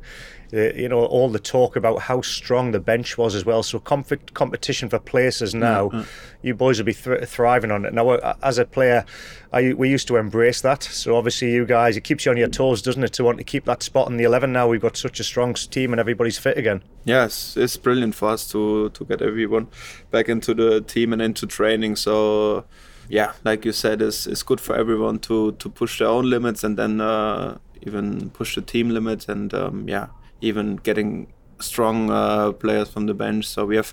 [0.52, 3.62] Uh, you know, all the talk about how strong the bench was as well.
[3.62, 6.04] So competition for places now,
[6.42, 7.92] you boys will be thr- thriving on it.
[7.92, 9.04] Now, uh, as a player,
[9.52, 10.82] I, we used to embrace that.
[10.82, 13.44] So obviously, you guys, it keeps you on your toes, doesn't it, to want to
[13.44, 16.38] keep that spot in the 11 now we've got such a strong team and everybody's
[16.38, 16.82] fit again.
[17.04, 19.68] Yes, it's brilliant for us to to get everyone
[20.10, 21.96] back into the team and into training.
[21.96, 22.64] So
[23.10, 26.62] yeah, like you said, it's it's good for everyone to to push their own limits
[26.64, 30.06] and then uh, even push the team limits and um, yeah,
[30.40, 31.26] even getting
[31.58, 33.46] strong uh, players from the bench.
[33.46, 33.92] So we have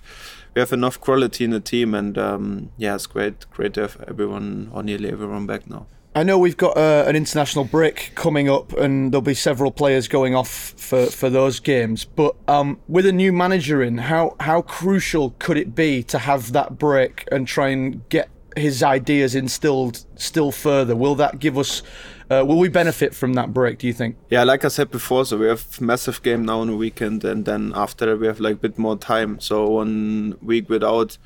[0.54, 4.04] we have enough quality in the team, and um, yeah, it's great great to have
[4.08, 5.88] everyone or nearly everyone back now.
[6.16, 10.08] I know we've got uh, an international break coming up, and there'll be several players
[10.08, 12.06] going off for, for those games.
[12.06, 16.54] But um, with a new manager in, how how crucial could it be to have
[16.54, 20.96] that break and try and get his ideas instilled still further?
[20.96, 21.84] Will that give us?
[22.30, 23.78] Uh, will we benefit from that break?
[23.80, 24.18] Do you think?
[24.30, 27.46] Yeah, like I said before, so we have massive game now on the weekend, and
[27.46, 29.40] then after we have like a bit more time.
[29.40, 31.18] So one week without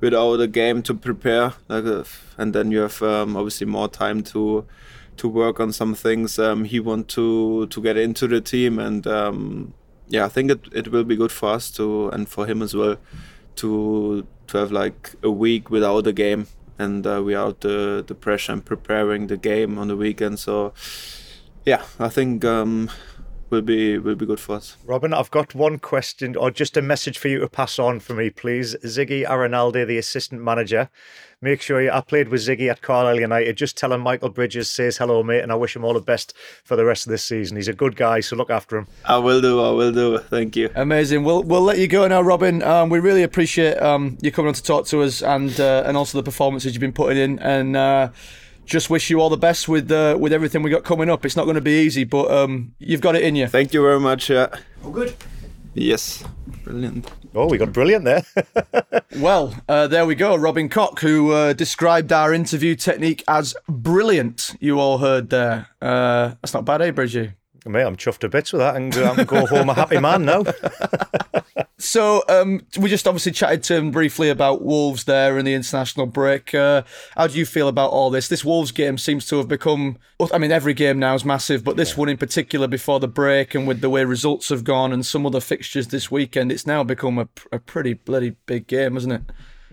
[0.00, 2.04] without a game to prepare, like, uh,
[2.36, 4.66] and then you have um, obviously more time to
[5.16, 9.06] to work on some things um, he want to to get into the team, and
[9.06, 9.72] um,
[10.08, 12.74] yeah, I think it, it will be good for us to and for him as
[12.74, 12.98] well
[13.56, 16.46] to to have like a week without a game
[16.78, 20.38] and uh, we out the the pressure and preparing the game on the weekend.
[20.38, 20.72] So
[21.64, 22.90] yeah, I think um,
[23.50, 24.76] will be will be good for us.
[24.84, 28.14] Robin, I've got one question or just a message for you to pass on for
[28.14, 28.74] me, please.
[28.84, 30.90] Ziggy Aranalde, the assistant manager.
[31.44, 33.56] Make sure you, I played with Ziggy at Carlisle United.
[33.56, 36.34] Just tell him Michael Bridges says hello, mate, and I wish him all the best
[36.62, 37.56] for the rest of this season.
[37.56, 38.86] He's a good guy, so look after him.
[39.04, 39.60] I will do.
[39.60, 40.18] I will do.
[40.18, 40.70] Thank you.
[40.76, 41.24] Amazing.
[41.24, 42.62] We'll we'll let you go now, Robin.
[42.62, 45.96] Um, we really appreciate um, you coming on to talk to us and uh, and
[45.96, 47.76] also the performances you've been putting in and.
[47.76, 48.08] Uh,
[48.64, 51.26] just wish you all the best with uh, with everything we got coming up.
[51.26, 53.48] It's not going to be easy, but um, you've got it in you.
[53.48, 54.30] Thank you very much.
[54.30, 54.54] Yeah.
[54.84, 55.16] All good.
[55.74, 56.22] Yes.
[56.64, 57.10] Brilliant.
[57.34, 58.24] Oh, we got brilliant there.
[59.16, 60.36] well, uh, there we go.
[60.36, 64.54] Robin Koch, who uh, described our interview technique as brilliant.
[64.60, 65.68] You all heard there.
[65.80, 67.32] Uh, that's not bad, eh, Bridgie?
[67.64, 70.42] Mate, I'm chuffed to bits with that and go, go home a happy man now.
[71.82, 76.06] so um, we just obviously chatted to him briefly about Wolves there and the international
[76.06, 76.54] break.
[76.54, 76.82] Uh,
[77.16, 78.28] how do you feel about all this?
[78.28, 79.98] This Wolves game seems to have become.
[80.32, 81.96] I mean, every game now is massive, but this yeah.
[81.96, 85.26] one in particular before the break and with the way results have gone and some
[85.26, 89.22] other fixtures this weekend, it's now become a, a pretty bloody big game, hasn't it?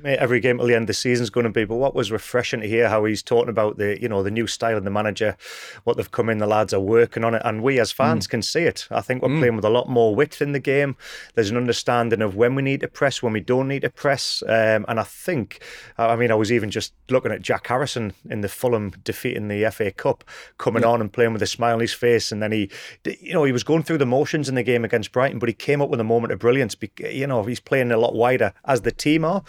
[0.04, 1.66] Every game till the end of the season is going to be.
[1.66, 4.48] But what was refreshing to hear how he's talking about the you know the new
[4.48, 5.38] style and the manager,
[5.84, 8.32] what they've come in, the lads are working on it, and we as fans mm.
[8.32, 8.88] can see it.
[8.92, 9.40] I think we're mm.
[9.40, 10.96] playing with a lot more width in the game.
[11.36, 14.44] There's an understanding of when we need to press, when we don't need to press,
[14.48, 15.60] um, and I think,
[15.98, 19.48] I mean, I was even just looking at Jack Harrison in the Fulham defeat in
[19.48, 20.24] the FA Cup,
[20.58, 20.90] coming yeah.
[20.90, 22.70] on and playing with a smile on his face, and then he,
[23.06, 25.54] you know, he was going through the motions in the game against Brighton, but he
[25.54, 26.76] came up with a moment of brilliance.
[27.00, 29.44] You know, he's playing a lot wider as the team are.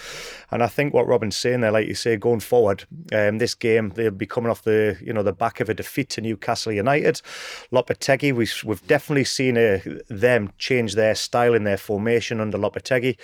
[0.50, 3.90] And I think what Robin's saying there, like you say, going forward, um, this game
[3.90, 7.22] they'll be coming off the you know the back of a defeat to Newcastle United.
[7.72, 12.58] Lopetegui, we've we've definitely seen a, uh, them change their style in their formation under
[12.58, 13.16] Lopetegui,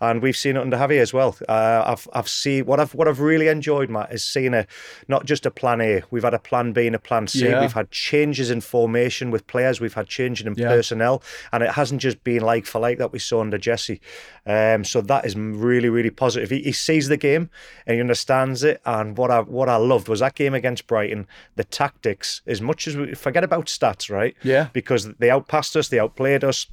[0.00, 1.36] and we've seen it under Javier as well.
[1.48, 4.66] Uh, I've I've seen what I've what I've really enjoyed, Matt, is seeing a
[5.08, 6.02] not just a plan A.
[6.10, 7.48] We've had a plan B and a plan C.
[7.48, 7.60] Yeah.
[7.60, 9.80] We've had changes in formation with players.
[9.80, 10.68] We've had changes in yeah.
[10.68, 14.00] personnel, and it hasn't just been like for like that we saw under Jesse.
[14.46, 16.50] Um, so that is really really positive.
[16.50, 17.48] He, he sees the game
[17.86, 18.82] and he understands it.
[18.84, 21.26] And what I what I loved was that game against Brighton.
[21.56, 24.36] The tactics, as much as we forget about stats, right?
[24.42, 24.68] Yeah.
[24.74, 26.66] Because they outpassed us, they outplayed us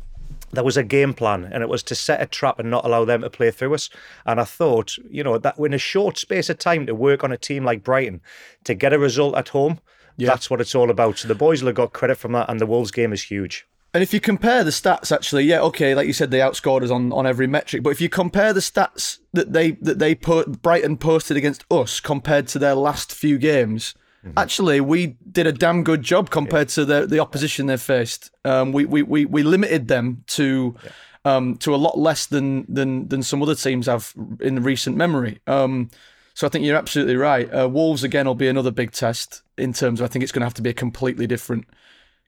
[0.51, 3.05] there was a game plan and it was to set a trap and not allow
[3.05, 3.89] them to play through us.
[4.25, 7.31] And I thought, you know, that in a short space of time to work on
[7.31, 8.21] a team like Brighton
[8.65, 9.79] to get a result at home,
[10.17, 10.27] yeah.
[10.27, 11.19] that's what it's all about.
[11.19, 13.67] So the boys will have got credit from that and the Wolves game is huge.
[13.93, 16.91] And if you compare the stats, actually, yeah, okay, like you said, they outscored us
[16.91, 17.83] on, on every metric.
[17.83, 21.99] But if you compare the stats that they that they put Brighton posted against us
[21.99, 23.93] compared to their last few games,
[24.25, 24.39] mm-hmm.
[24.39, 26.75] actually, we did a damn good job compared yeah.
[26.75, 28.31] to the the opposition they faced.
[28.45, 30.75] Um, we, we we we limited them to.
[30.83, 30.91] Yeah.
[31.23, 35.39] Um, to a lot less than than than some other teams have in recent memory.
[35.45, 35.91] Um,
[36.33, 37.47] so I think you're absolutely right.
[37.53, 40.39] Uh, Wolves again will be another big test in terms of I think it's going
[40.39, 41.65] to have to be a completely different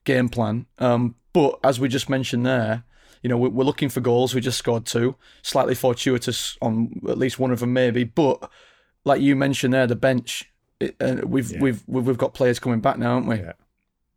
[0.04, 0.68] game plan.
[0.78, 2.84] Um, but as we just mentioned there,
[3.22, 4.36] you know, we're looking for goals.
[4.36, 8.04] We just scored two, slightly fortuitous on at least one of them, maybe.
[8.04, 8.50] But
[9.06, 11.60] like you mentioned there, the bench, it, uh, we've, yeah.
[11.62, 13.38] we've we've got players coming back now, haven't we?
[13.38, 13.54] Yeah.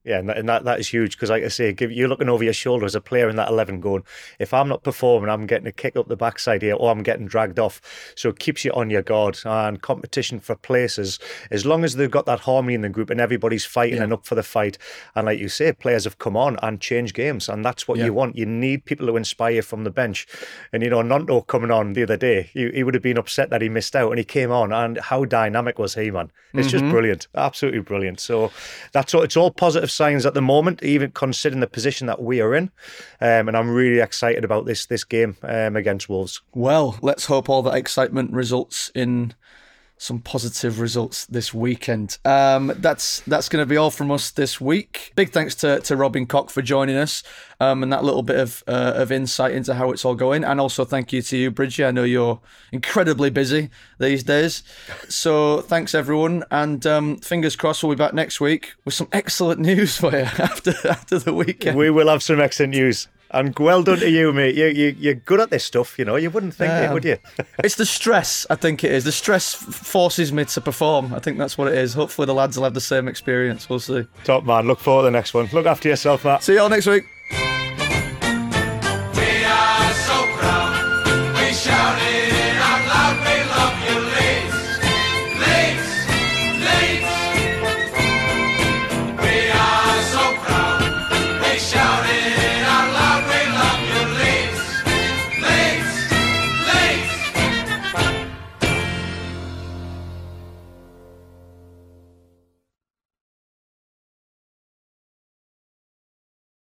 [0.07, 2.29] Yeah, and that, and that, that is huge because, like I say, give, you're looking
[2.29, 4.05] over your shoulder as a player in that 11 going,
[4.39, 7.27] if I'm not performing, I'm getting a kick up the backside here or I'm getting
[7.27, 7.81] dragged off.
[8.15, 9.37] So it keeps you on your guard.
[9.45, 11.19] And competition for places,
[11.51, 14.05] as long as they've got that harmony in the group and everybody's fighting yeah.
[14.05, 14.79] and up for the fight.
[15.17, 17.49] And like you say, players have come on and changed games.
[17.49, 18.05] And that's what yeah.
[18.05, 18.37] you want.
[18.37, 20.29] You need people to inspire you from the bench.
[20.73, 23.51] And, you know, Gnonto coming on the other day, he, he would have been upset
[23.51, 24.73] that he missed out and he came on.
[24.73, 26.31] And how dynamic was he, man?
[26.55, 26.79] It's mm-hmm.
[26.79, 27.27] just brilliant.
[27.35, 28.21] Absolutely brilliant.
[28.21, 28.53] So
[28.93, 32.41] that's all, it's all positive signs at the moment, even considering the position that we
[32.41, 32.71] are in.
[33.21, 36.43] Um, and I'm really excited about this this game um, against Wolves.
[36.55, 39.35] Well, let's hope all that excitement results in
[39.99, 42.19] some positive results this weekend.
[42.25, 45.13] Um, that's that's going to be all from us this week.
[45.17, 47.23] Big thanks to, to Robin Koch for joining us
[47.61, 50.45] um, and that little bit of uh, of insight into how it's all going.
[50.45, 51.85] And also thank you to you, Bridgie.
[51.85, 52.41] I know you're
[52.73, 54.63] incredibly busy these days.
[55.09, 59.61] So thanks everyone, and um, fingers crossed we'll be back next week with some excellent
[59.61, 61.79] news for you after after the weekend.
[61.79, 63.09] We will have some excellent news.
[63.31, 64.55] And well done to you, mate.
[64.55, 66.17] You, you, you're good at this stuff, you know.
[66.17, 66.91] You wouldn't think Yeah.
[66.91, 67.17] it, would you?
[67.65, 69.05] It's the stress, I think it is.
[69.05, 71.13] The stress forces me to perform.
[71.13, 71.95] I think that's what it is.
[71.95, 73.69] Hopefully, the lads will have the same experience.
[73.69, 74.07] We'll see.
[74.25, 74.67] Top man.
[74.69, 75.49] Look forward to the next one.
[75.53, 76.43] Look after yourself, Matt.
[76.45, 77.05] See you all next week.